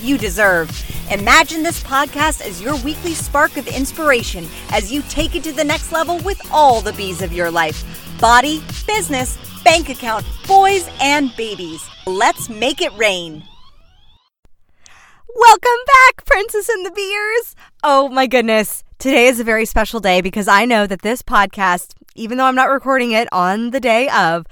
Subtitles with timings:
[0.00, 0.70] you deserve.
[1.10, 5.64] Imagine this podcast as your weekly spark of inspiration as you take it to the
[5.64, 7.84] next level with all the bees of your life
[8.20, 11.88] body, business, bank account, boys, and babies.
[12.06, 13.44] Let's make it rain.
[15.34, 17.54] Welcome back, Princess and the Beers.
[17.82, 18.82] Oh my goodness.
[18.98, 22.56] Today is a very special day because I know that this podcast, even though I'm
[22.56, 24.46] not recording it on the day of,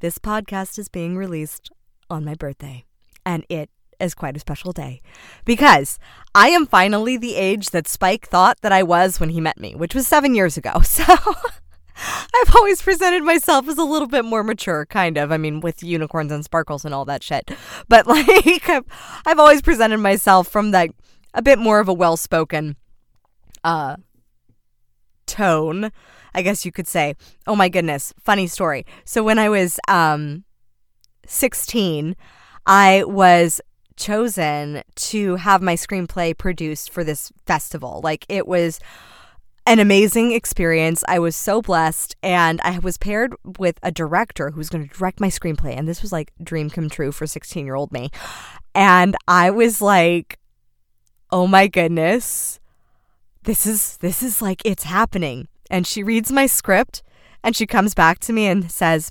[0.00, 1.70] this podcast is being released
[2.10, 2.84] on my birthday.
[3.24, 3.70] And it
[4.02, 5.00] is quite a special day
[5.44, 5.98] because
[6.34, 9.74] I am finally the age that Spike thought that I was when he met me,
[9.74, 10.72] which was seven years ago.
[10.84, 11.04] So.
[11.94, 15.30] I've always presented myself as a little bit more mature, kind of.
[15.30, 17.50] I mean, with unicorns and sparkles and all that shit.
[17.88, 18.84] But like, I've,
[19.26, 20.90] I've always presented myself from that
[21.34, 22.76] a bit more of a well spoken
[23.62, 23.96] uh,
[25.26, 25.92] tone,
[26.34, 27.14] I guess you could say.
[27.46, 28.86] Oh my goodness, funny story.
[29.04, 30.44] So when I was um,
[31.26, 32.16] 16,
[32.66, 33.60] I was
[33.96, 38.00] chosen to have my screenplay produced for this festival.
[38.02, 38.80] Like, it was
[39.66, 41.04] an amazing experience.
[41.06, 42.16] I was so blessed.
[42.22, 45.76] And I was paired with a director who was going to direct my screenplay.
[45.76, 48.10] And this was like dream come true for 16 year old me.
[48.74, 50.38] And I was like,
[51.30, 52.60] oh my goodness,
[53.44, 55.48] this is, this is like, it's happening.
[55.70, 57.02] And she reads my script
[57.42, 59.10] and she comes back to me and says,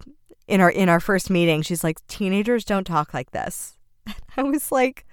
[0.52, 3.78] in our in our first meeting, she's like, teenagers don't talk like this.
[4.38, 5.06] I was like,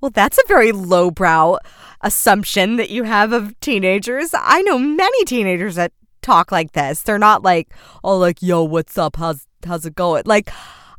[0.00, 1.58] well, that's a very lowbrow
[2.00, 4.30] assumption that you have of teenagers.
[4.34, 5.92] I know many teenagers that
[6.22, 7.02] talk like this.
[7.02, 7.72] They're not like,
[8.02, 9.16] oh, like, yo, what's up?
[9.16, 10.22] How's how's it going?
[10.24, 10.50] Like,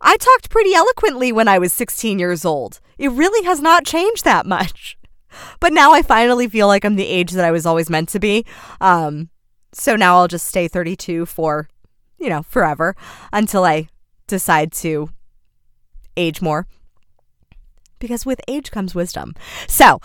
[0.02, 2.80] I talked pretty eloquently when I was 16 years old.
[2.98, 4.98] It really has not changed that much.
[5.62, 8.20] But now I finally feel like I'm the age that I was always meant to
[8.20, 8.46] be.
[8.82, 9.30] Um,
[9.72, 11.70] so now I'll just stay 32 for,
[12.20, 12.98] you know, forever
[13.32, 13.88] until I
[14.28, 15.10] decide to
[16.18, 16.68] age more
[18.00, 19.36] because with age comes wisdom.
[19.68, 20.02] So,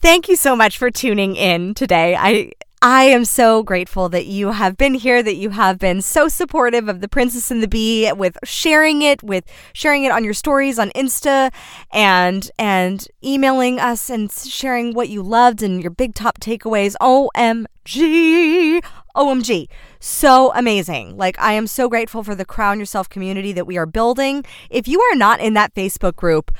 [0.00, 2.14] thank you so much for tuning in today.
[2.16, 6.28] I I am so grateful that you have been here, that you have been so
[6.28, 10.34] supportive of the Princess and the Bee with sharing it, with sharing it on your
[10.34, 11.52] stories on Insta
[11.92, 16.94] and and emailing us and sharing what you loved and your big top takeaways.
[17.00, 18.80] OMG.
[19.18, 19.68] OMG.
[20.00, 21.16] So amazing.
[21.16, 24.44] Like I am so grateful for the Crown Yourself community that we are building.
[24.70, 26.50] If you are not in that Facebook group,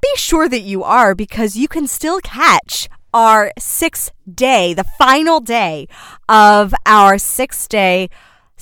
[0.00, 5.40] be sure that you are because you can still catch our six day, the final
[5.40, 5.86] day
[6.28, 8.08] of our six day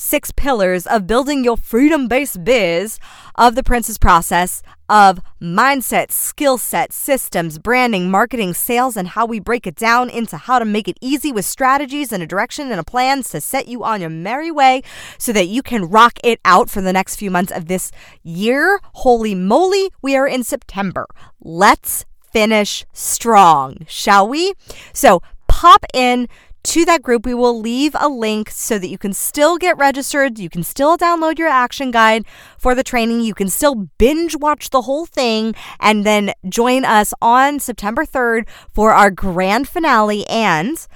[0.00, 2.98] six pillars of building your freedom based biz
[3.34, 9.38] of the Princess process of mindset, skill set, systems, branding, marketing, sales, and how we
[9.38, 12.80] break it down into how to make it easy with strategies and a direction and
[12.80, 14.82] a plan to set you on your merry way
[15.18, 18.80] so that you can rock it out for the next few months of this year.
[18.94, 21.06] Holy moly, we are in September.
[21.42, 24.54] Let's finish strong, shall we?
[24.94, 26.26] So pop in
[26.62, 27.24] to that group.
[27.26, 30.38] We will leave a link so that you can still get registered.
[30.38, 32.24] You can still download your action guide
[32.58, 33.22] for the training.
[33.22, 38.48] You can still binge watch the whole thing and then join us on September 3rd
[38.72, 40.26] for our grand finale.
[40.28, 40.86] And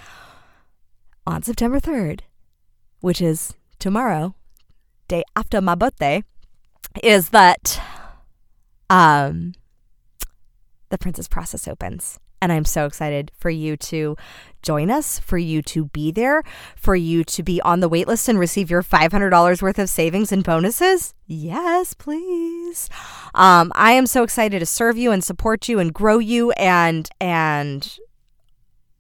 [1.27, 2.21] on September 3rd,
[3.01, 4.35] which is tomorrow,
[5.09, 6.23] day after my birthday,
[7.03, 7.81] is that
[8.91, 9.55] um
[10.91, 12.21] the princess process opens.
[12.45, 14.19] And I'm so excited for you to
[14.61, 16.43] join us, for you to be there,
[16.77, 20.45] for you to be on the waitlist and receive your $500 worth of savings and
[20.45, 21.15] bonuses.
[21.27, 22.91] Yes, please.
[23.35, 27.09] Um, I am so excited to serve you and support you and grow you and
[27.19, 27.99] and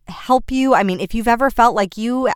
[0.08, 0.74] help you.
[0.74, 2.30] I mean, if you've ever felt like you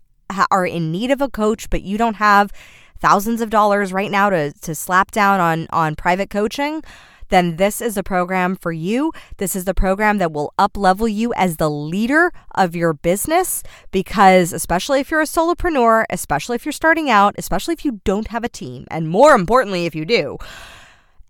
[0.51, 2.53] are in need of a coach, but you don't have
[3.01, 6.83] thousands of dollars right now to to slap down on on private coaching
[7.29, 9.13] then this is a program for you.
[9.37, 13.63] This is the program that will up level you as the leader of your business
[13.91, 18.29] because, especially if you're a solopreneur, especially if you're starting out, especially if you don't
[18.29, 20.39] have a team, and more importantly, if you do,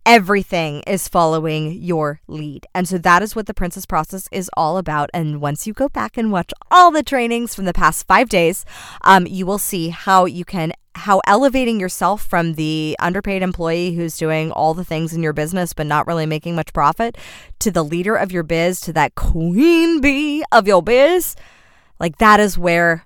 [0.09, 2.67] everything is following your lead.
[2.75, 5.11] And so that is what the Princess Process is all about.
[5.13, 8.65] And once you go back and watch all the trainings from the past five days,
[9.03, 14.17] um, you will see how you can how elevating yourself from the underpaid employee who's
[14.17, 17.17] doing all the things in your business but not really making much profit
[17.61, 21.37] to the leader of your biz, to that queen bee of your biz,
[22.01, 23.05] like that is where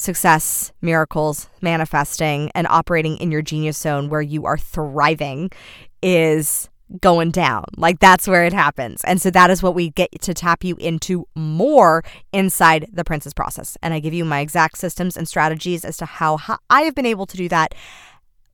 [0.00, 5.50] success, miracles, manifesting, and operating in your genius zone where you are thriving
[6.02, 6.69] is
[7.00, 7.64] going down.
[7.76, 9.02] Like that's where it happens.
[9.04, 12.02] And so that is what we get to tap you into more
[12.32, 13.76] inside the princess process.
[13.82, 16.94] And I give you my exact systems and strategies as to how, how I have
[16.94, 17.74] been able to do that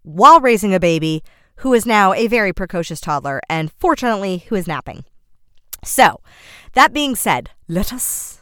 [0.03, 1.23] while raising a baby
[1.57, 5.05] who is now a very precocious toddler and fortunately who is napping.
[5.85, 6.21] So,
[6.73, 8.41] that being said, let us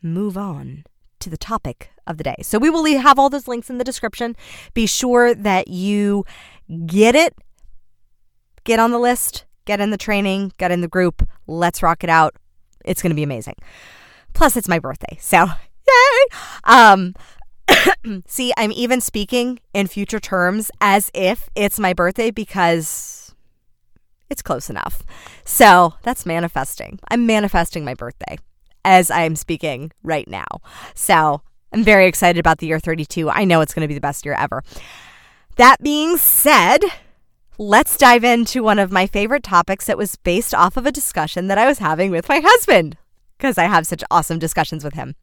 [0.00, 0.84] move on
[1.20, 2.36] to the topic of the day.
[2.42, 4.36] So, we will have all those links in the description.
[4.74, 6.24] Be sure that you
[6.86, 7.34] get it
[8.64, 11.28] get on the list, get in the training, get in the group.
[11.46, 12.34] Let's rock it out.
[12.84, 13.56] It's going to be amazing.
[14.32, 15.18] Plus, it's my birthday.
[15.20, 15.46] So,
[15.88, 16.36] yay!
[16.64, 17.14] Um,
[18.26, 23.34] see, I'm even speaking in future terms as if it's my birthday because
[24.30, 25.02] it's close enough.
[25.44, 26.98] So, that's manifesting.
[27.08, 28.38] I'm manifesting my birthday
[28.84, 30.46] as I'm speaking right now.
[30.94, 31.42] So,
[31.72, 33.30] I'm very excited about the year 32.
[33.30, 34.62] I know it's going to be the best year ever.
[35.56, 36.80] That being said,
[37.58, 41.48] let's dive into one of my favorite topics that was based off of a discussion
[41.48, 42.96] that I was having with my husband
[43.36, 45.14] because I have such awesome discussions with him.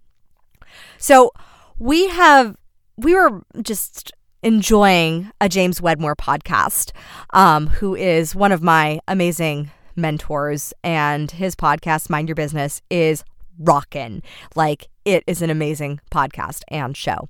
[0.98, 1.32] So,
[1.78, 2.56] we have,
[2.98, 4.12] we were just
[4.44, 6.92] enjoying a James Wedmore podcast,
[7.32, 13.24] um, who is one of my amazing mentors, and his podcast, Mind Your Business, is
[13.58, 14.22] rockin'.
[14.56, 17.28] Like, it is an amazing podcast and show.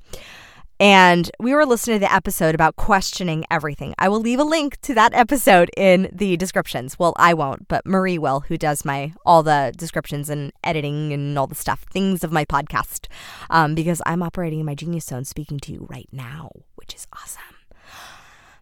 [0.79, 3.93] And we were listening to the episode about questioning everything.
[3.99, 6.97] I will leave a link to that episode in the descriptions.
[6.97, 11.37] Well, I won't, but Marie will, who does my all the descriptions and editing and
[11.37, 13.07] all the stuff, things of my podcast,
[13.49, 17.07] um, because I'm operating in my genius zone, speaking to you right now, which is
[17.13, 17.41] awesome.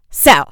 [0.10, 0.46] So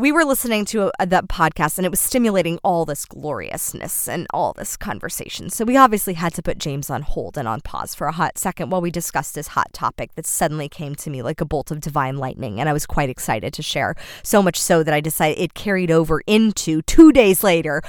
[0.00, 4.08] we were listening to a, uh, that podcast and it was stimulating all this gloriousness
[4.08, 5.50] and all this conversation.
[5.50, 8.38] So we obviously had to put James on hold and on pause for a hot
[8.38, 11.70] second while we discussed this hot topic that suddenly came to me like a bolt
[11.70, 12.60] of divine lightning.
[12.60, 13.94] And I was quite excited to share.
[14.22, 17.82] So much so that I decided it carried over into two days later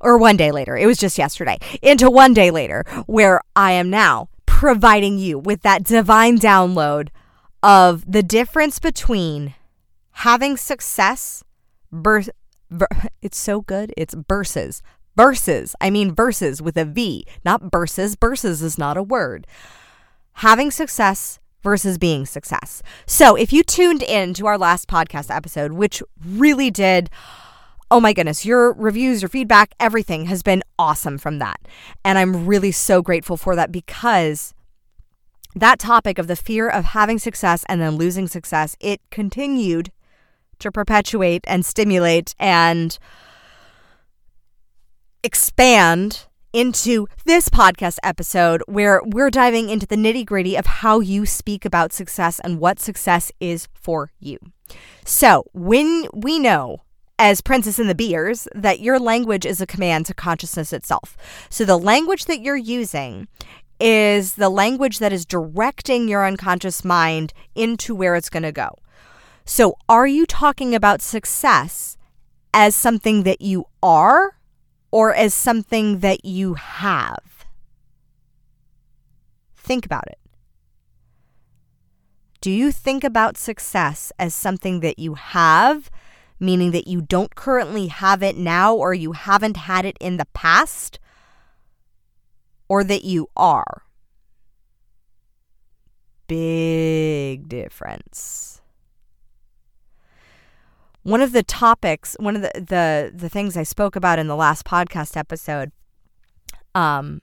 [0.00, 0.76] or one day later.
[0.76, 5.62] It was just yesterday, into one day later, where I am now providing you with
[5.62, 7.08] that divine download
[7.62, 9.54] of the difference between
[10.14, 11.44] having success
[11.92, 12.22] ver-
[13.22, 14.82] it's so good it's verses.
[15.16, 18.16] Verses i mean verses with a v not verses.
[18.20, 19.46] Verses is not a word.
[20.38, 22.82] Having success versus being success.
[23.06, 27.10] So if you tuned in to our last podcast episode which really did
[27.90, 31.60] oh my goodness, your reviews, your feedback, everything has been awesome from that.
[32.04, 34.52] And I'm really so grateful for that because
[35.54, 39.92] that topic of the fear of having success and then losing success, it continued
[40.64, 42.98] to perpetuate and stimulate and
[45.22, 51.26] expand into this podcast episode where we're diving into the nitty gritty of how you
[51.26, 54.38] speak about success and what success is for you.
[55.04, 56.82] So, when we know
[57.18, 61.16] as Princess and the Beers that your language is a command to consciousness itself.
[61.48, 63.28] So, the language that you're using
[63.80, 68.70] is the language that is directing your unconscious mind into where it's going to go.
[69.46, 71.98] So, are you talking about success
[72.54, 74.38] as something that you are
[74.90, 77.44] or as something that you have?
[79.54, 80.18] Think about it.
[82.40, 85.90] Do you think about success as something that you have,
[86.40, 90.26] meaning that you don't currently have it now or you haven't had it in the
[90.26, 90.98] past,
[92.66, 93.82] or that you are?
[96.26, 98.62] Big difference
[101.04, 104.36] one of the topics, one of the the the things I spoke about in the
[104.36, 105.70] last podcast episode,
[106.74, 107.20] um,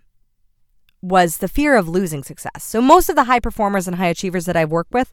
[1.02, 2.64] was the fear of losing success.
[2.64, 5.12] So most of the high performers and high achievers that I've worked with,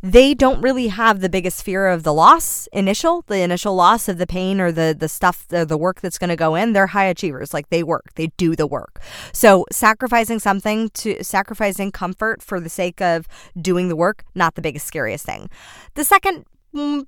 [0.00, 4.18] they don't really have the biggest fear of the loss initial, the initial loss of
[4.18, 6.72] the pain or the the stuff, the, the work that's going to go in.
[6.72, 9.00] They're high achievers, like they work, they do the work.
[9.32, 13.26] So sacrificing something to sacrificing comfort for the sake of
[13.60, 15.50] doing the work, not the biggest scariest thing.
[15.94, 17.06] The second mm,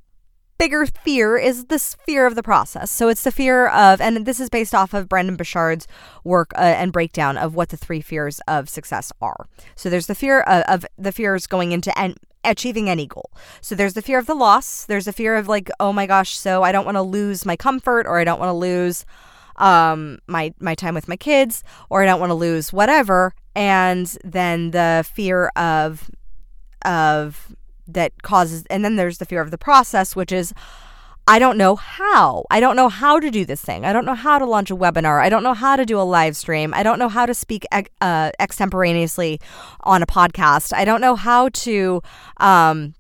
[0.59, 2.91] bigger fear is this fear of the process.
[2.91, 5.87] So it's the fear of, and this is based off of Brendon Burchard's
[6.25, 9.49] work uh, and breakdown of what the three fears of success are.
[9.75, 13.31] So there's the fear of, of the fears going into and achieving any goal.
[13.61, 14.85] So there's the fear of the loss.
[14.85, 17.57] There's the fear of like, oh my gosh, so I don't want to lose my
[17.57, 19.05] comfort or I don't want to lose
[19.59, 24.07] um my my time with my kids or I don't want to lose whatever and
[24.23, 26.11] then the fear of
[26.85, 27.56] of
[27.87, 30.53] that causes and then there's the fear of the process which is
[31.29, 32.45] I don't know how.
[32.53, 33.85] I don't know how to do this thing.
[33.85, 35.21] I don't know how to launch a webinar.
[35.21, 36.73] I don't know how to do a live stream.
[36.73, 37.67] I don't know how to speak
[38.01, 39.41] uh, extemporaneously
[39.81, 40.73] on a podcast.
[40.73, 42.01] I don't know how to
[42.37, 42.95] um,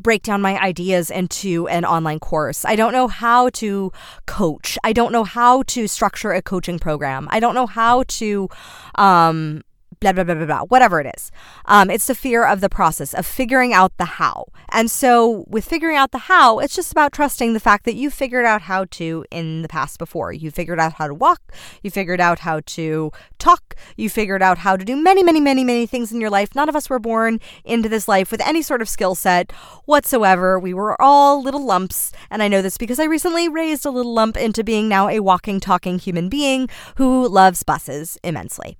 [0.00, 2.64] break down my ideas into an online course.
[2.64, 3.90] I don't know how to
[4.26, 4.78] coach.
[4.84, 7.26] I don't know how to structure a coaching program.
[7.32, 8.48] I don't know how to
[8.94, 9.62] um,
[10.00, 11.30] blah, blah, blah, blah, blah, whatever it is.
[11.66, 14.46] Um, it's the fear of the process, of figuring out the how.
[14.70, 18.10] And so, with figuring out the how, it's just about trusting the fact that you
[18.10, 20.32] figured out how to in the past before.
[20.32, 24.58] You figured out how to walk, you figured out how to talk, you figured out
[24.58, 26.54] how to do many, many, many, many things in your life.
[26.54, 29.52] None of us were born into this life with any sort of skill set
[29.84, 30.58] whatsoever.
[30.58, 32.12] We were all little lumps.
[32.30, 35.20] And I know this because I recently raised a little lump into being now a
[35.20, 38.76] walking, talking human being who loves buses immensely.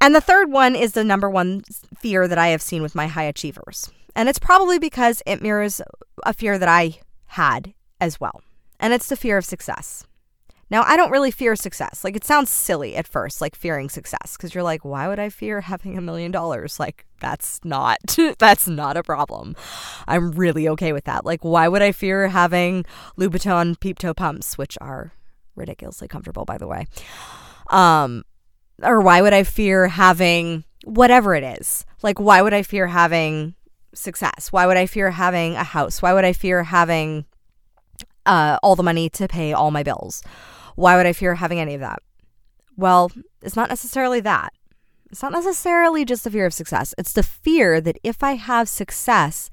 [0.00, 1.62] And the third one is the number one
[1.98, 3.90] fear that I have seen with my high achievers.
[4.16, 5.80] And it's probably because it mirrors
[6.24, 8.42] a fear that I had as well.
[8.78, 10.06] And it's the fear of success.
[10.70, 12.04] Now, I don't really fear success.
[12.04, 15.28] Like, it sounds silly at first, like fearing success, because you're like, why would I
[15.28, 16.78] fear having a million dollars?
[16.78, 17.98] Like, that's not,
[18.38, 19.56] that's not a problem.
[20.06, 21.26] I'm really okay with that.
[21.26, 22.84] Like, why would I fear having
[23.18, 25.12] Louboutin peep toe pumps, which are
[25.56, 26.86] ridiculously comfortable, by the way?
[27.70, 28.24] Um,
[28.82, 31.84] or why would I fear having whatever it is?
[32.02, 33.54] Like, why would I fear having
[33.94, 34.52] success?
[34.52, 36.02] Why would I fear having a house?
[36.02, 37.24] Why would I fear having
[38.26, 40.22] uh, all the money to pay all my bills?
[40.76, 42.02] Why would I fear having any of that?
[42.76, 43.10] Well,
[43.42, 44.52] it's not necessarily that.
[45.10, 46.94] It's not necessarily just the fear of success.
[46.96, 49.50] It's the fear that if I have success,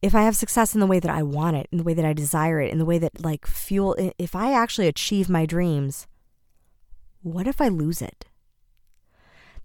[0.00, 2.04] if I have success in the way that I want it, in the way that
[2.04, 6.06] I desire it, in the way that like fuel, if I actually achieve my dreams,
[7.22, 8.26] what if I lose it?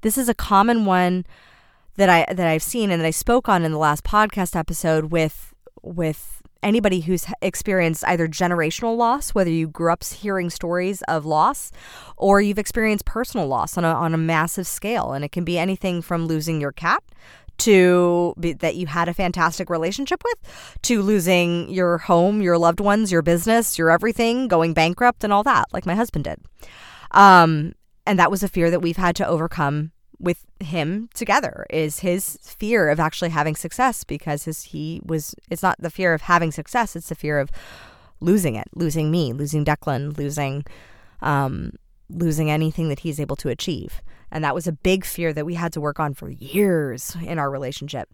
[0.02, 1.26] This is a common one
[1.96, 5.06] that I that I've seen and that I spoke on in the last podcast episode
[5.12, 11.26] with with anybody who's experienced either generational loss, whether you grew up hearing stories of
[11.26, 11.72] loss,
[12.18, 15.14] or you've experienced personal loss on a, on a massive scale.
[15.14, 17.04] And it can be anything from losing your cat
[17.60, 22.80] to be, that you had a fantastic relationship with, to losing your home, your loved
[22.80, 26.40] ones, your business, your everything, going bankrupt, and all that, like my husband did.
[27.12, 27.74] Um,
[28.06, 32.40] and that was a fear that we've had to overcome with him together is his
[32.42, 36.52] fear of actually having success because his, he was it's not the fear of having
[36.52, 37.52] success it's the fear of
[38.20, 40.66] losing it losing me losing declan losing
[41.22, 41.72] um,
[42.10, 44.02] losing anything that he's able to achieve.
[44.32, 47.40] And that was a big fear that we had to work on for years in
[47.40, 48.10] our relationship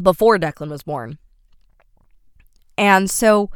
[0.00, 1.18] before declan was born.
[2.76, 3.50] And so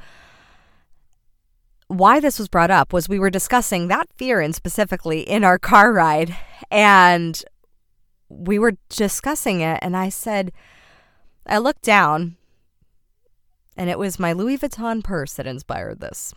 [1.93, 5.59] why this was brought up was we were discussing that fear and specifically in our
[5.59, 6.37] car ride
[6.71, 7.45] and
[8.29, 10.53] we were discussing it and I said
[11.47, 12.37] I looked down
[13.77, 16.35] and it was my Louis Vuitton purse that inspired this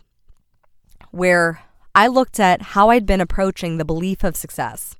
[1.10, 1.62] where
[1.94, 4.96] I looked at how I'd been approaching the belief of success.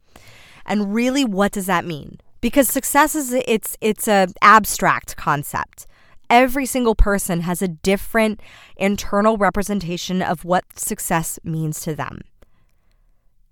[0.64, 2.18] And really what does that mean?
[2.40, 5.86] Because success is it's it's a abstract concept
[6.30, 8.40] every single person has a different
[8.76, 12.20] internal representation of what success means to them.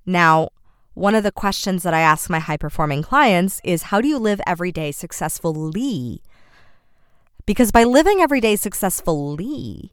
[0.06, 0.50] Now,
[0.94, 4.18] one of the questions that I ask my high performing clients is how do you
[4.18, 6.22] live every day successfully?
[7.46, 9.92] Because by living every day successfully,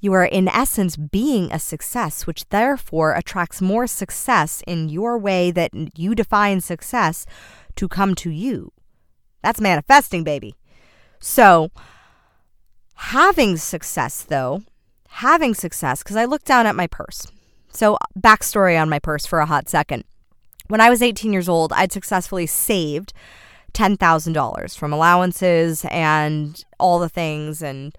[0.00, 5.50] you are in essence being a success, which therefore attracts more success in your way
[5.50, 7.26] that you define success
[7.74, 8.72] to come to you.
[9.42, 10.54] That's manifesting, baby.
[11.18, 11.70] So,
[12.96, 14.62] Having success, though,
[15.08, 17.26] having success, because I looked down at my purse.
[17.70, 20.04] So, backstory on my purse for a hot second.
[20.68, 23.12] When I was 18 years old, I'd successfully saved
[23.74, 27.96] $10,000 from allowances and all the things and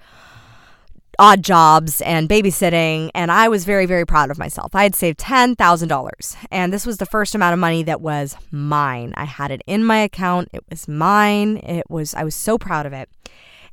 [1.19, 3.11] odd jobs and babysitting.
[3.13, 4.75] And I was very, very proud of myself.
[4.75, 6.35] I had saved $10,000.
[6.51, 9.13] And this was the first amount of money that was mine.
[9.15, 10.49] I had it in my account.
[10.53, 11.57] It was mine.
[11.57, 13.09] It was, I was so proud of it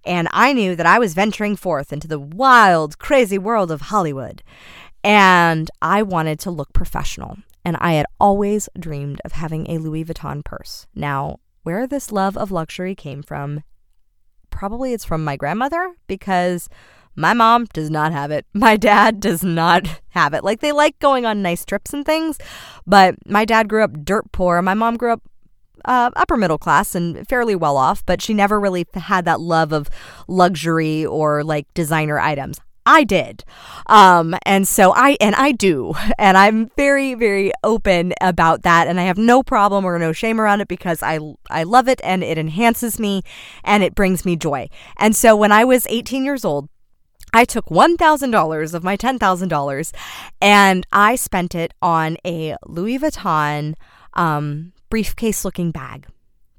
[0.05, 4.43] and I knew that I was venturing forth into the wild, crazy world of Hollywood.
[5.03, 7.39] And I wanted to look professional.
[7.65, 10.87] And I had always dreamed of having a Louis Vuitton purse.
[10.95, 13.63] Now, where this love of luxury came from,
[14.51, 16.69] probably it's from my grandmother because
[17.17, 18.45] my mom does not have it.
[18.55, 20.43] My dad does not have it.
[20.43, 22.39] Like they like going on nice trips and things,
[22.87, 24.61] but my dad grew up dirt poor.
[24.63, 25.23] My mom grew up
[25.85, 29.73] uh, upper middle class and fairly well off, but she never really had that love
[29.73, 29.89] of
[30.29, 32.61] luxury or like designer items.
[32.87, 33.45] I did.
[33.87, 35.95] Um, and so I, and I do.
[36.19, 38.87] And I'm very, very open about that.
[38.87, 41.19] And I have no problem or no shame around it because I,
[41.51, 43.23] I love it and it enhances me
[43.63, 44.69] and it brings me joy.
[44.99, 46.69] And so when I was 18 years old,
[47.35, 49.93] I took $1,000 of my $10,000
[50.41, 53.75] and I spent it on a Louis Vuitton
[54.15, 56.07] um, briefcase looking bag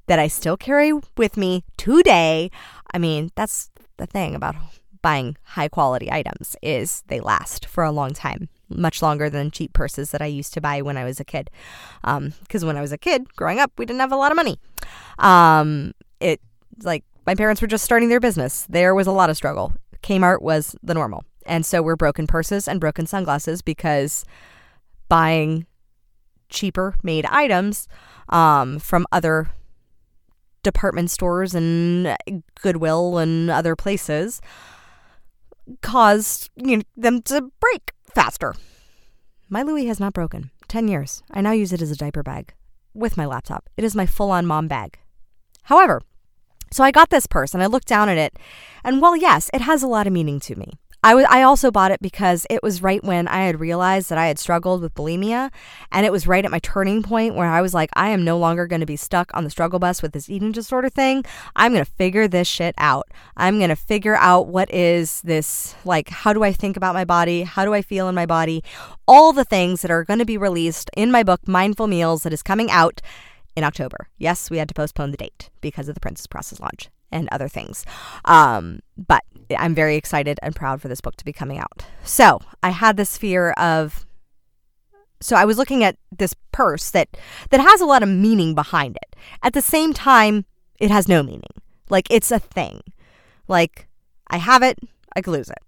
[0.08, 2.50] that I still carry with me today.
[2.92, 4.54] I mean, that's the thing about
[5.00, 9.72] buying high quality items is they last for a long time much longer than cheap
[9.72, 11.48] purses that I used to buy when I was a kid.
[12.02, 14.36] Because um, when I was a kid, growing up, we didn't have a lot of
[14.36, 14.58] money.
[15.18, 16.42] Um, it
[16.82, 18.66] like my parents were just starting their business.
[18.68, 19.72] There was a lot of struggle.
[20.02, 24.26] Kmart was the normal, and so were broken purses and broken sunglasses because
[25.08, 25.64] buying
[26.48, 27.88] cheaper made items
[28.28, 29.50] um, from other
[30.62, 32.16] department stores and
[32.60, 34.40] Goodwill and other places
[35.80, 38.54] caused you know, them to break faster.
[39.48, 40.50] My Louis has not broken.
[40.68, 41.22] 10 years.
[41.30, 42.52] I now use it as a diaper bag
[42.94, 43.68] with my laptop.
[43.76, 44.98] It is my full on mom bag.
[45.64, 46.02] However,
[46.72, 48.36] so I got this purse and I looked down at it,
[48.82, 50.72] and well, yes, it has a lot of meaning to me.
[51.06, 54.18] I, w- I also bought it because it was right when I had realized that
[54.18, 55.52] I had struggled with bulimia.
[55.92, 58.36] And it was right at my turning point where I was like, I am no
[58.36, 61.24] longer going to be stuck on the struggle bus with this eating disorder thing.
[61.54, 63.06] I'm going to figure this shit out.
[63.36, 67.04] I'm going to figure out what is this, like, how do I think about my
[67.04, 67.44] body?
[67.44, 68.64] How do I feel in my body?
[69.06, 72.32] All the things that are going to be released in my book, Mindful Meals, that
[72.32, 73.00] is coming out
[73.54, 74.08] in October.
[74.18, 77.48] Yes, we had to postpone the date because of the Princess Process launch and other
[77.48, 77.84] things.
[78.24, 79.22] Um, but
[79.56, 81.84] I'm very excited and proud for this book to be coming out.
[82.02, 84.06] So I had this fear of.
[85.20, 87.16] So I was looking at this purse that
[87.50, 89.16] that has a lot of meaning behind it.
[89.42, 90.44] At the same time,
[90.78, 91.62] it has no meaning.
[91.88, 92.82] Like it's a thing.
[93.48, 93.88] Like
[94.28, 94.78] I have it,
[95.14, 95.58] I could lose it.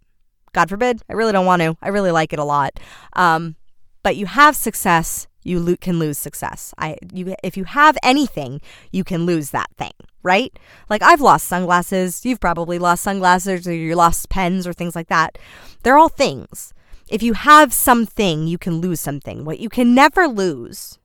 [0.53, 1.03] God forbid.
[1.09, 1.77] I really don't want to.
[1.81, 2.79] I really like it a lot.
[3.15, 3.57] Um,
[4.03, 6.75] but you have success you lo- can lose success.
[6.79, 8.61] I you if you have anything,
[8.93, 9.93] you can lose that thing,
[10.23, 10.57] right?
[10.89, 15.09] Like I've lost sunglasses, you've probably lost sunglasses or you lost pens or things like
[15.09, 15.39] that.
[15.83, 16.75] They're all things.
[17.09, 19.45] If you have something, you can lose something.
[19.45, 20.99] What you can never lose,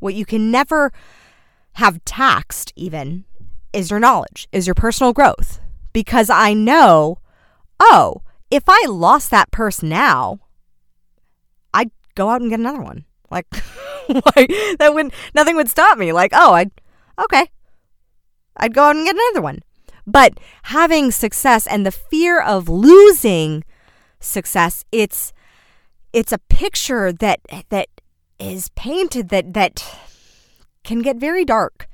[0.00, 0.92] what you can never
[1.74, 3.24] have taxed even
[3.72, 5.60] is your knowledge, is your personal growth.
[5.92, 7.18] Because I know,
[7.78, 10.40] oh, if I lost that purse now,
[11.72, 13.04] I'd go out and get another one.
[13.30, 13.46] Like,
[14.08, 16.12] like that would nothing would stop me.
[16.12, 16.70] Like, oh, I'd
[17.20, 17.48] okay,
[18.56, 19.62] I'd go out and get another one.
[20.06, 23.64] But having success and the fear of losing
[24.20, 25.32] success, it's
[26.12, 27.40] it's a picture that
[27.70, 27.88] that
[28.38, 29.84] is painted that that
[30.82, 31.88] can get very dark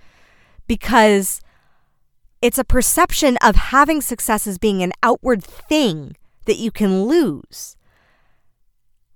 [0.66, 1.40] because
[2.42, 7.76] it's a perception of having success as being an outward thing that you can lose.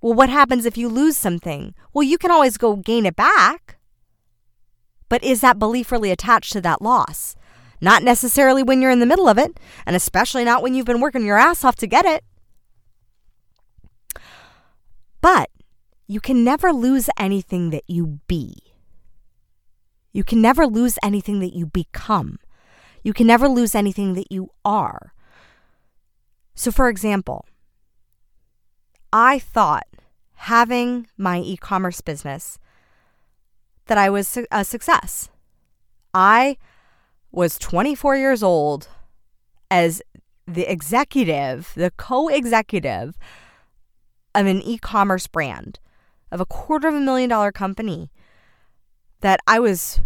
[0.01, 1.73] Well, what happens if you lose something?
[1.93, 3.79] Well, you can always go gain it back.
[5.09, 7.35] But is that belief really attached to that loss?
[7.81, 11.01] Not necessarily when you're in the middle of it, and especially not when you've been
[11.01, 12.23] working your ass off to get it.
[15.21, 15.49] But
[16.07, 18.55] you can never lose anything that you be.
[20.13, 22.39] You can never lose anything that you become.
[23.03, 25.13] You can never lose anything that you are.
[26.55, 27.45] So, for example,
[29.11, 29.87] I thought
[30.35, 32.57] having my e commerce business
[33.87, 35.29] that I was a success.
[36.13, 36.57] I
[37.31, 38.87] was 24 years old
[39.69, 40.01] as
[40.47, 43.17] the executive, the co executive
[44.33, 45.79] of an e commerce brand
[46.31, 48.11] of a quarter of a million dollar company
[49.21, 50.01] that I was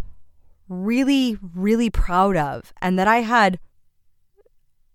[0.67, 3.59] really, really proud of and that I had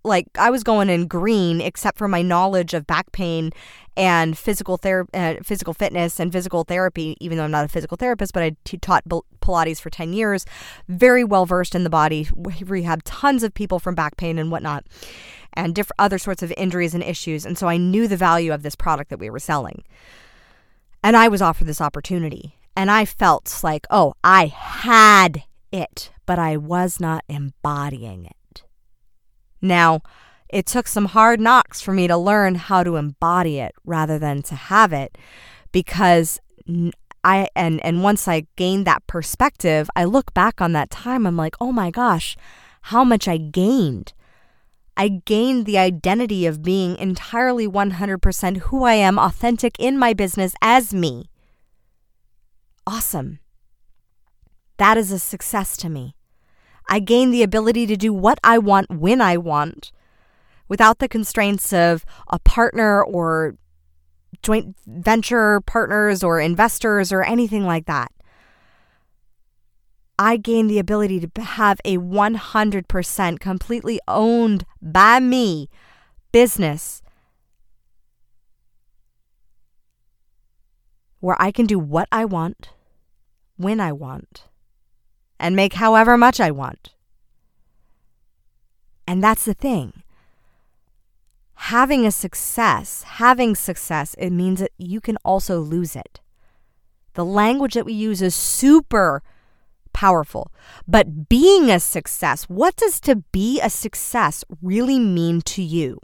[0.04, 3.52] like I was going in green except for my knowledge of back pain
[3.96, 7.16] and physical therapy, uh, physical fitness and physical therapy.
[7.20, 9.04] Even though I'm not a physical therapist, but I t- taught
[9.40, 10.44] Pilates for ten years,
[10.88, 14.84] very well versed in the body, rehab tons of people from back pain and whatnot,
[15.54, 17.46] and different other sorts of injuries and issues.
[17.46, 19.84] And so I knew the value of this product that we were selling,
[21.02, 26.38] and I was offered this opportunity, and I felt like, oh, I had it, but
[26.38, 28.36] I was not embodying it.
[29.64, 30.02] Now,
[30.50, 34.42] it took some hard knocks for me to learn how to embody it rather than
[34.42, 35.16] to have it
[35.72, 36.38] because
[37.24, 41.38] I and and once I gained that perspective, I look back on that time I'm
[41.38, 42.36] like, "Oh my gosh,
[42.82, 44.12] how much I gained."
[44.96, 50.54] I gained the identity of being entirely 100% who I am, authentic in my business
[50.62, 51.30] as me.
[52.86, 53.40] Awesome.
[54.76, 56.14] That is a success to me.
[56.88, 59.92] I gain the ability to do what I want when I want
[60.68, 63.56] without the constraints of a partner or
[64.42, 68.12] joint venture partners or investors or anything like that.
[70.18, 75.68] I gain the ability to have a 100% completely owned by me
[76.30, 77.02] business
[81.18, 82.70] where I can do what I want,
[83.56, 84.44] when I want,
[85.38, 86.94] and make however much I want.
[89.06, 90.02] And that's the thing.
[91.54, 96.20] Having a success, having success, it means that you can also lose it.
[97.14, 99.22] The language that we use is super
[99.92, 100.50] powerful.
[100.86, 106.00] But being a success, what does to be a success really mean to you?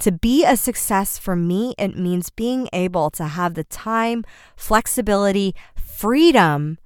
[0.00, 4.24] To be a success for me, it means being able to have the time,
[4.56, 6.78] flexibility, freedom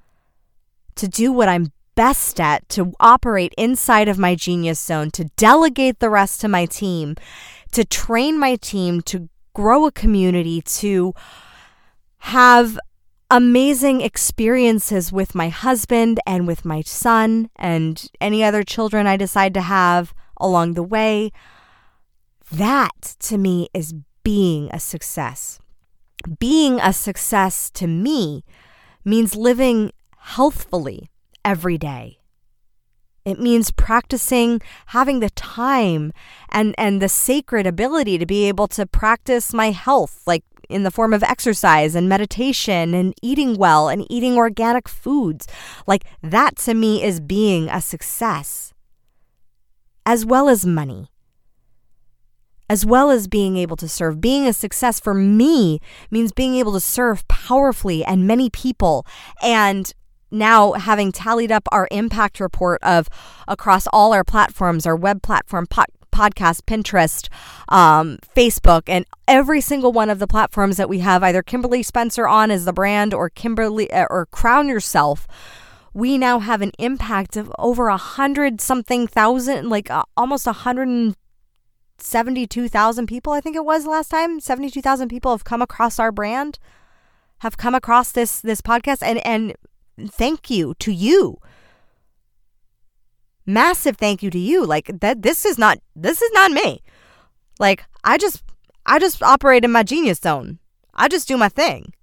[0.99, 5.99] to do what I'm best at, to operate inside of my genius zone, to delegate
[5.99, 7.17] the rest to my team,
[7.73, 11.13] to train my team, to grow a community, to
[12.19, 12.79] have
[13.31, 19.55] amazing experiences with my husband and with my son and any other children I decide
[19.55, 21.33] to have along the way.
[22.51, 25.59] That to me is being a success.
[26.39, 28.45] Being a success to me
[29.05, 29.93] means living
[30.37, 31.11] healthfully
[31.45, 32.19] every day.
[33.25, 36.13] It means practicing, having the time
[36.51, 40.91] and, and the sacred ability to be able to practice my health, like in the
[40.91, 45.47] form of exercise and meditation and eating well and eating organic foods.
[45.87, 48.75] Like that to me is being a success,
[50.05, 51.11] as well as money.
[52.71, 54.21] As well as being able to serve.
[54.21, 59.07] Being a success for me means being able to serve powerfully and many people
[59.43, 59.95] and
[60.31, 63.09] now having tallied up our impact report of
[63.47, 67.29] across all our platforms, our web platform, podcast, Pinterest,
[67.69, 72.27] um, Facebook, and every single one of the platforms that we have either Kimberly Spencer
[72.27, 75.27] on as the brand or Kimberly uh, or Crown Yourself.
[75.95, 80.53] We now have an impact of over a hundred something thousand, like uh, almost a
[80.53, 81.17] hundred and
[81.99, 83.33] seventy-two thousand people.
[83.33, 84.41] I think it was last time.
[84.41, 86.59] Seventy-two thousand people have come across our brand,
[87.39, 89.55] have come across this this podcast, and and
[90.07, 91.39] thank you to you
[93.49, 94.65] massive thank you to you.
[94.65, 96.83] Like that this is not this is not me.
[97.59, 98.45] Like I just
[98.87, 100.61] I just operate in my genius zone.
[100.95, 101.95] I just do my thing.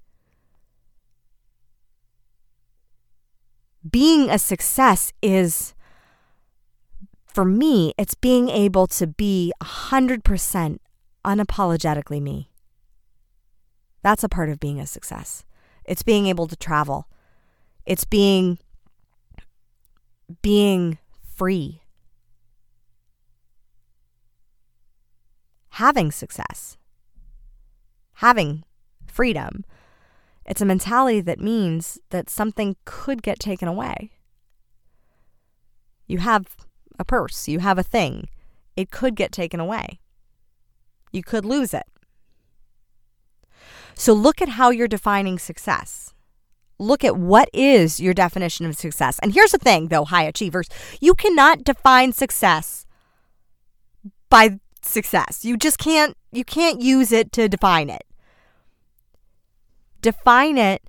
[3.89, 5.75] Being a success is
[7.27, 10.77] for me, it's being able to be 100%
[11.25, 12.49] unapologetically me.
[14.01, 15.43] That's a part of being a success.
[15.83, 17.07] It's being able to travel.
[17.85, 18.57] It's being
[20.41, 20.97] being
[21.35, 21.81] free.
[25.69, 26.77] Having success,
[28.13, 28.63] having
[29.05, 29.65] freedom,
[30.45, 34.11] it's a mentality that means that something could get taken away.
[36.07, 36.55] You have
[36.97, 38.29] a purse, you have a thing,
[38.75, 39.99] it could get taken away.
[41.11, 41.85] You could lose it.
[43.95, 46.14] So look at how you're defining success
[46.79, 49.19] look at what is your definition of success.
[49.19, 52.85] And here's the thing, though, high achievers, you cannot define success
[54.29, 55.45] by success.
[55.45, 58.03] You just can't you can't use it to define it.
[60.01, 60.83] Define it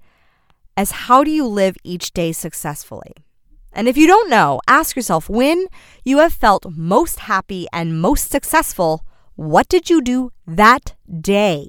[0.77, 3.13] as how do you live each day successfully?
[3.73, 5.67] And if you don't know, ask yourself when
[6.05, 11.69] you have felt most happy and most successful, what did you do that day?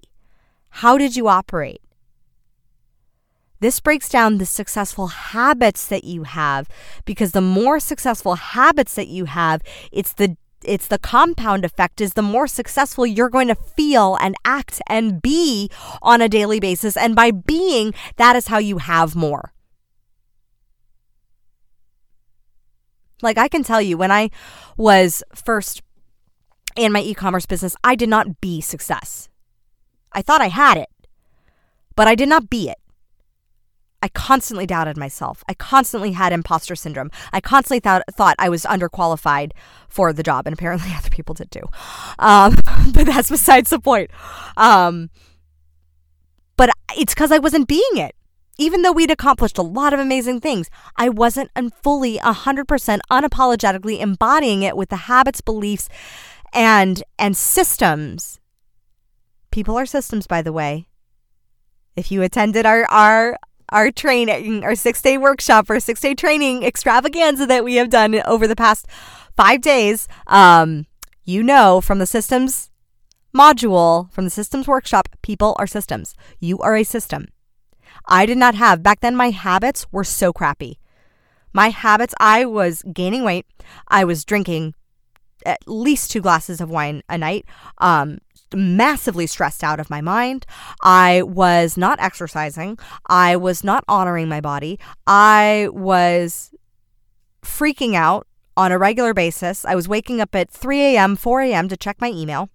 [0.70, 1.82] How did you operate?
[3.60, 6.70] This breaks down the successful habits that you have
[7.06, 12.14] because the more successful habits that you have, it's the it's the compound effect is
[12.14, 15.70] the more successful you're going to feel and act and be
[16.02, 19.54] on a daily basis and by being that is how you have more.
[23.22, 24.30] Like I can tell you when I
[24.78, 25.82] was first
[26.76, 29.30] in my e-commerce business, I did not be success.
[30.14, 30.90] I thought I had it,
[31.96, 32.78] but I did not be it.
[34.02, 35.44] I constantly doubted myself.
[35.50, 37.10] I constantly had imposter syndrome.
[37.34, 39.52] I constantly thought, thought I was underqualified
[39.90, 41.64] for the job, and apparently other people did too.
[42.20, 42.56] Um,
[42.94, 44.12] but that's besides the point.
[44.56, 45.10] Um,
[46.58, 48.16] but it's because I wasn't being it.
[48.60, 51.52] Even though we'd accomplished a lot of amazing things, I wasn't
[51.84, 55.90] fully 100% unapologetically embodying it with the habits, beliefs,
[56.54, 58.40] and and systems.
[59.52, 60.88] People are systems, by the way.
[61.96, 63.38] If you attended our our
[63.70, 68.22] our training, our six day workshop, our six day training extravaganza that we have done
[68.26, 68.88] over the past
[69.36, 70.08] five days.
[70.28, 70.86] Um,
[71.24, 72.72] You know from the systems
[73.36, 76.16] module, from the systems workshop, people are systems.
[76.40, 77.28] You are a system.
[78.08, 80.80] I did not have, back then, my habits were so crappy.
[81.54, 83.46] My habits, I was gaining weight.
[83.90, 84.74] I was drinking
[85.46, 87.46] at least two glasses of wine a night.
[87.80, 88.20] Um,
[88.54, 90.46] massively stressed out of my mind.
[90.82, 92.78] I was not exercising.
[93.08, 94.80] I was not honoring my body.
[95.06, 96.54] I was
[97.44, 99.64] freaking out on a regular basis.
[99.66, 101.70] I was waking up at 3 a.m., 4 a.m.
[101.70, 102.50] to check my email.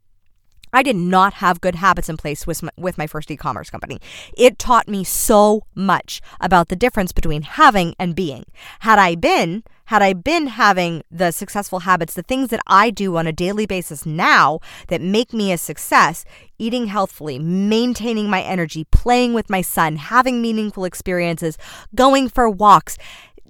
[0.75, 3.69] I did not have good habits in place with my, with my first e commerce
[3.69, 4.01] company.
[4.37, 8.45] It taught me so much about the difference between having and being.
[8.81, 13.17] Had I been, had I been having the successful habits, the things that I do
[13.17, 16.25] on a daily basis now that make me a success,
[16.59, 21.59] eating healthfully, maintaining my energy, playing with my son, having meaningful experiences,
[21.95, 22.97] going for walks,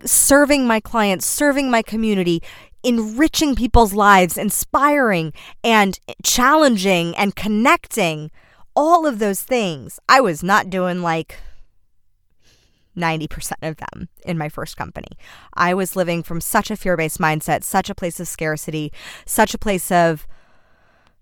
[0.04, 2.42] serving my clients, serving my community,
[2.82, 8.30] enriching people's lives, inspiring and challenging and connecting,
[8.74, 10.00] all of those things.
[10.08, 11.38] I was not doing like
[12.96, 15.08] 90% of them in my first company.
[15.54, 18.92] I was living from such a fear based mindset, such a place of scarcity,
[19.24, 20.26] such a place of,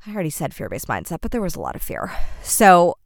[0.07, 2.13] I already said fear based mindset, but there was a lot of fear.
[2.43, 2.97] So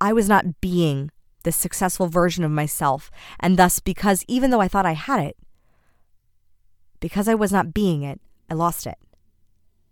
[0.00, 1.10] I was not being
[1.44, 3.10] the successful version of myself.
[3.40, 5.36] And thus, because even though I thought I had it,
[7.00, 8.20] because I was not being it,
[8.50, 8.98] I lost it.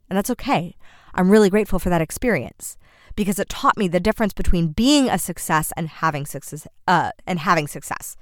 [0.08, 0.76] And that's okay.
[1.16, 2.76] I'm really grateful for that experience
[3.16, 7.40] because it taught me the difference between being a success and having success uh, and
[7.40, 8.16] having success.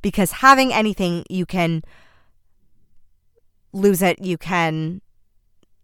[0.00, 1.82] Because having anything you can
[3.72, 5.02] lose it, you can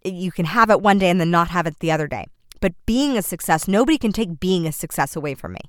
[0.04, 2.26] you can have it one day and then not have it the other day.
[2.60, 5.60] But being a success, nobody can take being a success away from me.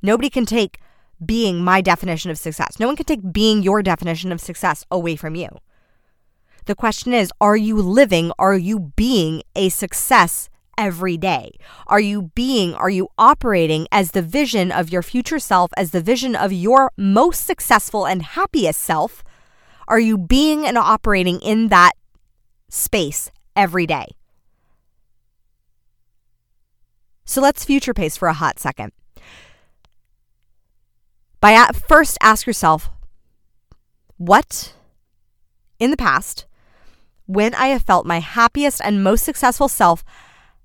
[0.00, 0.78] Nobody can take
[1.24, 2.78] being my definition of success.
[2.78, 5.48] No one can take being your definition of success away from you.
[6.68, 11.52] The question is are you living, are you being a success every day?
[11.86, 16.02] Are you being, are you operating as the vision of your future self, as the
[16.02, 19.24] vision of your most successful and happiest self?
[19.88, 21.92] Are you being and operating in that
[22.68, 24.08] space every day?
[27.24, 28.92] So let's future pace for a hot second.
[31.40, 32.90] By at first ask yourself,
[34.18, 34.74] what
[35.78, 36.44] in the past,
[37.28, 40.02] when I have felt my happiest and most successful self,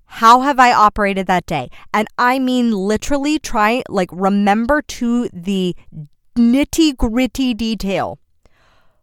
[0.06, 1.68] how have I operated that day?
[1.92, 5.76] And I mean literally try, like, remember to the
[6.34, 8.18] nitty gritty detail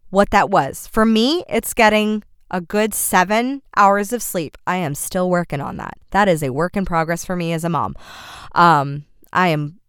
[0.10, 0.88] what that was.
[0.88, 4.58] For me, it's getting a good seven hours of sleep.
[4.66, 5.94] I am still working on that.
[6.10, 7.96] That is a work in progress for me as a mom.
[8.54, 9.80] Um, I am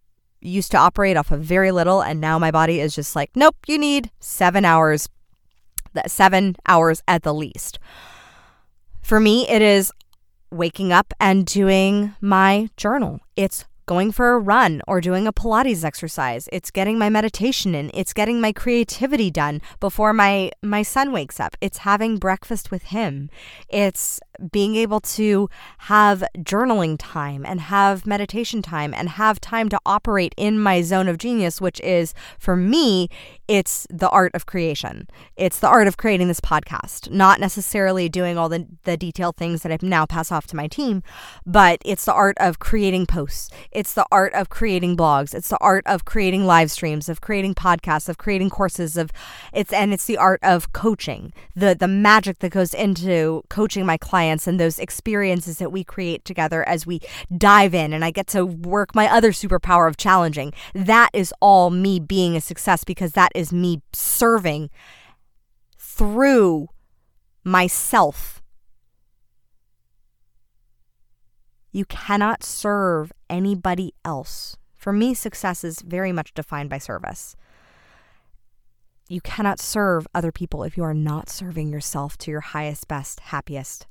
[0.43, 3.57] used to operate off of very little, and now my body is just like, nope,
[3.67, 5.09] you need seven hours,
[6.07, 7.79] seven hours at the least.
[9.03, 9.93] For me, it is
[10.51, 13.21] waking up and doing my journal.
[13.37, 16.49] It's going for a run or doing a Pilates exercise.
[16.53, 17.91] It's getting my meditation in.
[17.93, 21.57] It's getting my creativity done before my my son wakes up.
[21.61, 23.29] It's having breakfast with him.
[23.69, 29.79] It's being able to have journaling time and have meditation time and have time to
[29.87, 33.09] operate in my zone of genius, which is for me,
[33.49, 35.09] it's the art of creation.
[35.37, 39.63] It's the art of creating this podcast, not necessarily doing all the, the detailed things
[39.63, 41.03] that I now pass off to my team,
[41.45, 43.51] but it's the art of creating posts.
[43.71, 45.35] It's the art of creating blogs.
[45.35, 49.11] It's the art of creating live streams, of creating podcasts, of creating courses, of
[49.53, 51.33] it's and it's the art of coaching.
[51.55, 56.25] The the magic that goes into coaching my clients and those experiences that we create
[56.25, 57.01] together as we
[57.37, 60.53] dive in and I get to work my other superpower of challenging.
[60.75, 64.71] That is all me being a success because that is me serving
[65.79, 66.69] through
[67.45, 68.43] myself.
[71.71, 74.57] You cannot serve anybody else.
[74.77, 77.37] For me, success is very much defined by service.
[79.09, 83.21] You cannot serve other people if you are not serving yourself to your highest, best,
[83.21, 83.87] happiest.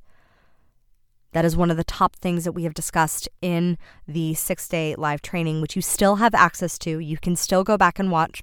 [1.32, 4.94] That is one of the top things that we have discussed in the six day
[4.96, 6.98] live training, which you still have access to.
[6.98, 8.42] You can still go back and watch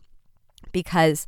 [0.72, 1.28] because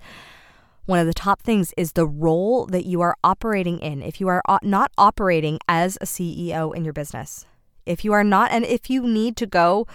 [0.85, 4.01] one of the top things is the role that you are operating in.
[4.01, 7.45] If you are not operating as a CEO in your business,
[7.85, 9.87] if you are not, and if you need to go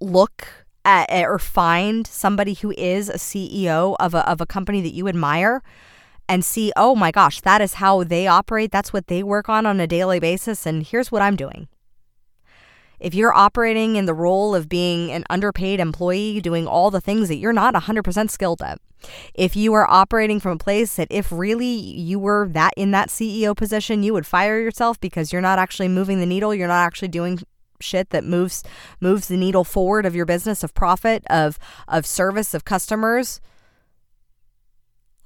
[0.00, 4.94] look at or find somebody who is a CEO of a, of a company that
[4.94, 5.62] you admire,
[6.28, 8.70] and see, oh my gosh, that is how they operate.
[8.70, 10.66] That's what they work on on a daily basis.
[10.66, 11.68] And here's what I'm doing.
[13.00, 17.28] if you're operating in the role of being an underpaid employee doing all the things
[17.28, 18.80] that you're not 100% skilled at,
[19.34, 23.08] if you are operating from a place that if really you were that in that
[23.08, 26.84] CEO position, you would fire yourself because you're not actually moving the needle, you're not
[26.84, 27.38] actually doing
[27.80, 28.64] shit that moves
[29.00, 33.40] moves the needle forward of your business of profit of of service of customers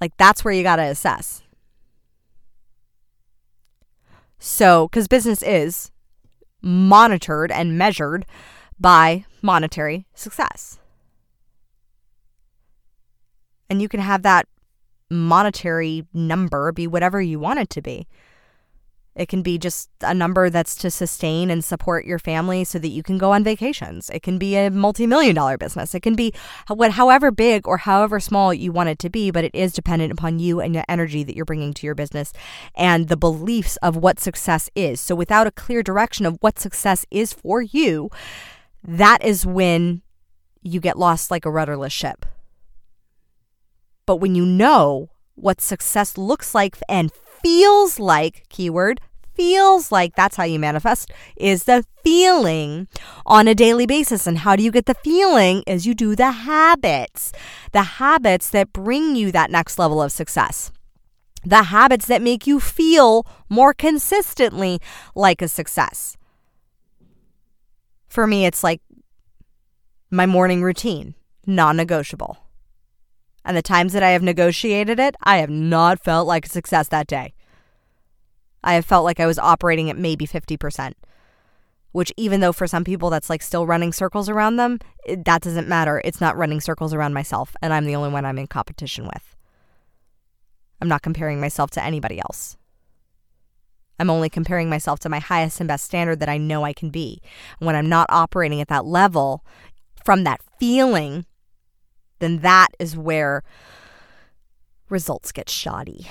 [0.03, 1.43] like that's where you got to assess
[4.37, 5.91] so cuz business is
[6.63, 8.25] monitored and measured
[8.79, 10.79] by monetary success.
[13.69, 14.47] And you can have that
[15.09, 18.07] monetary number be whatever you want it to be.
[19.15, 22.87] It can be just a number that's to sustain and support your family so that
[22.87, 24.09] you can go on vacations.
[24.09, 25.93] It can be a multi-million dollar business.
[25.93, 26.33] It can be
[26.67, 30.11] what however big or however small you want it to be, but it is dependent
[30.11, 32.33] upon you and the energy that you're bringing to your business
[32.75, 34.99] and the beliefs of what success is.
[34.99, 38.09] So without a clear direction of what success is for you,
[38.83, 40.01] that is when
[40.61, 42.25] you get lost like a rudderless ship.
[44.05, 47.11] But when you know what success looks like and
[47.43, 48.99] feels like, keyword,
[49.35, 52.87] feels like that's how you manifest is the feeling
[53.25, 54.27] on a daily basis.
[54.27, 55.63] And how do you get the feeling?
[55.67, 57.31] Is you do the habits,
[57.71, 60.71] the habits that bring you that next level of success.
[61.45, 64.79] The habits that make you feel more consistently
[65.13, 66.15] like a success.
[68.07, 68.81] For me, it's like
[70.09, 72.42] my morning routine, non negotiable.
[73.45, 76.87] And the times that I have negotiated it, I have not felt like a success
[76.89, 77.33] that day.
[78.63, 80.93] I have felt like I was operating at maybe 50%,
[81.91, 85.41] which, even though for some people that's like still running circles around them, it, that
[85.41, 86.01] doesn't matter.
[86.05, 89.35] It's not running circles around myself, and I'm the only one I'm in competition with.
[90.81, 92.57] I'm not comparing myself to anybody else.
[93.99, 96.89] I'm only comparing myself to my highest and best standard that I know I can
[96.89, 97.21] be.
[97.59, 99.45] And When I'm not operating at that level
[100.03, 101.25] from that feeling
[102.19, 103.43] then that is where
[104.89, 106.07] results get shoddy.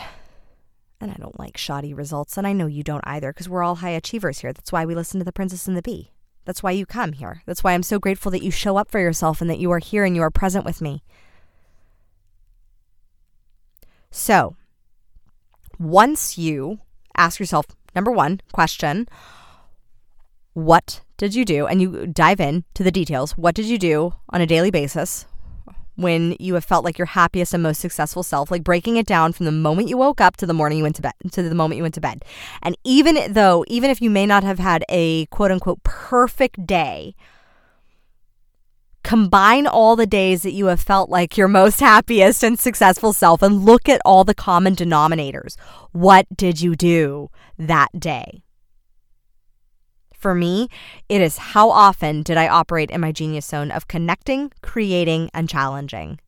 [1.01, 3.77] And I don't like shoddy results, and I know you don't either because we're all
[3.77, 4.53] high achievers here.
[4.53, 6.13] That's why we listen to The Princess and the Bee.
[6.45, 7.43] That's why you come here.
[7.47, 9.79] That's why I'm so grateful that you show up for yourself and that you are
[9.79, 11.03] here and you are present with me.
[14.11, 14.57] So,
[15.79, 16.79] once you
[17.17, 19.09] ask yourself, number one question,
[20.53, 21.67] what did you do?
[21.67, 23.33] And you dive in to the details.
[23.33, 25.27] What did you do on a daily basis?
[25.97, 29.33] When you have felt like your happiest and most successful self, like breaking it down
[29.33, 31.55] from the moment you woke up to the morning you went to bed, to the
[31.55, 32.25] moment you went to bed.
[32.63, 37.15] And even though, even if you may not have had a quote unquote perfect day,
[39.03, 43.43] combine all the days that you have felt like your most happiest and successful self
[43.43, 45.57] and look at all the common denominators.
[45.93, 47.29] What did you do
[47.59, 48.43] that day?
[50.23, 50.69] For me,
[51.09, 55.49] it is how often did I operate in my genius zone of connecting, creating, and
[55.49, 56.21] challenging.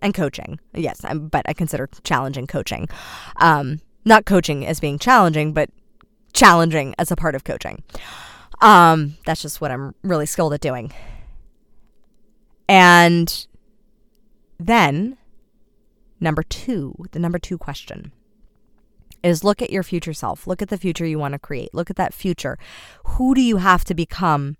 [0.00, 0.60] And coaching.
[0.72, 2.88] Yes, I'm, but I consider challenging coaching.
[3.36, 5.68] Um, not coaching as being challenging, but
[6.32, 7.82] challenging as a part of coaching.
[8.62, 10.90] Um, that's just what I'm really skilled at doing.
[12.66, 13.46] And
[14.58, 15.18] then,
[16.18, 18.10] number two, the number two question
[19.24, 20.46] is look at your future self.
[20.46, 21.72] Look at the future you want to create.
[21.72, 22.58] Look at that future.
[23.04, 24.56] Who do you have to become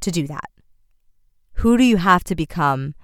[0.00, 0.48] to do that?
[1.54, 2.94] Who do you have to become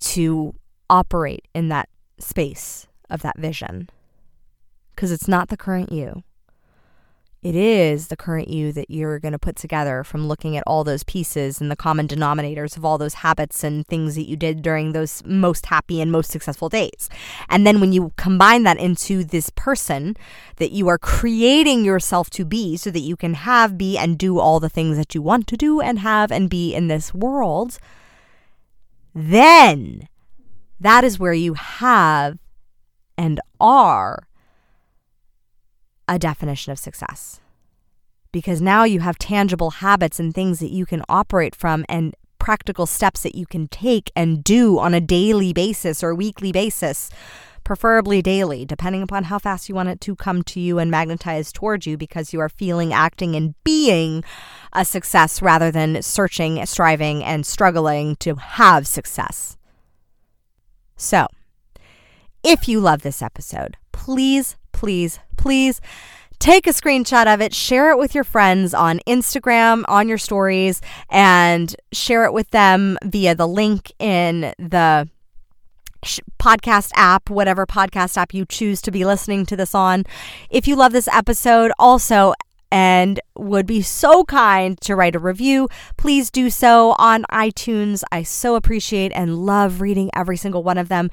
[0.00, 0.54] to
[0.90, 3.88] operate in that space of that vision?
[4.94, 6.24] Because it's not the current you
[7.42, 10.84] it is the current you that you're going to put together from looking at all
[10.84, 14.62] those pieces and the common denominators of all those habits and things that you did
[14.62, 17.10] during those most happy and most successful days.
[17.48, 20.16] And then when you combine that into this person
[20.56, 24.38] that you are creating yourself to be so that you can have, be, and do
[24.38, 27.80] all the things that you want to do and have and be in this world,
[29.16, 30.06] then
[30.78, 32.38] that is where you have
[33.18, 34.28] and are
[36.08, 37.40] a definition of success.
[38.32, 42.86] Because now you have tangible habits and things that you can operate from and practical
[42.86, 47.08] steps that you can take and do on a daily basis or weekly basis,
[47.62, 51.52] preferably daily, depending upon how fast you want it to come to you and magnetize
[51.52, 54.24] towards you because you are feeling, acting, and being
[54.72, 59.56] a success rather than searching, striving, and struggling to have success.
[60.96, 61.28] So,
[62.42, 65.80] if you love this episode, please please, please
[66.40, 70.80] take a screenshot of it, share it with your friends on Instagram, on your stories,
[71.08, 75.08] and share it with them via the link in the
[76.40, 80.02] podcast app, whatever podcast app you choose to be listening to this on.
[80.50, 82.34] If you love this episode, also,
[82.72, 88.02] and would be so kind to write a review, please do so on iTunes.
[88.10, 91.08] I so appreciate and love reading every single one of them.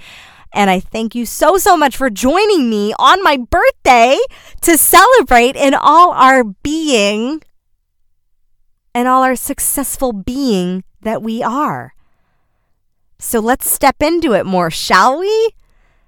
[0.54, 4.18] And I thank you so, so much for joining me on my birthday
[4.62, 7.42] to celebrate in all our being
[8.96, 11.94] and all our successful being that we are.
[13.20, 15.50] So let's step into it more, shall we?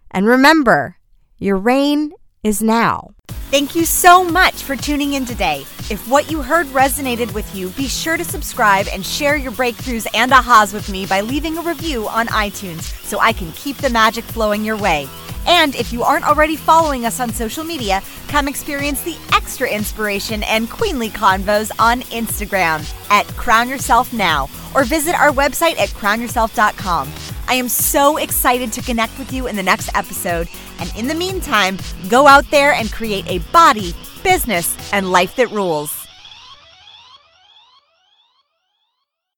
[0.09, 0.97] And remember,
[1.37, 2.11] your reign
[2.43, 3.11] is now.
[3.51, 5.65] Thank you so much for tuning in today.
[5.89, 10.07] If what you heard resonated with you, be sure to subscribe and share your breakthroughs
[10.13, 13.89] and ahas with me by leaving a review on iTunes so I can keep the
[13.89, 15.09] magic flowing your way.
[15.47, 20.43] And if you aren't already following us on social media, come experience the extra inspiration
[20.43, 27.11] and queenly convos on Instagram at Crown Yourself Now or visit our website at crownyourself.com.
[27.47, 30.47] I am so excited to connect with you in the next episode.
[30.79, 31.77] And in the meantime,
[32.07, 32.91] go out there and
[33.21, 33.93] create a body,
[34.23, 36.00] business, and life that rules.